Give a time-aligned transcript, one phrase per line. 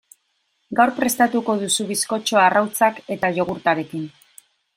[0.77, 4.11] Gaur prestatuko duzu bizkotxoa arrautzak eta jogurtarekin.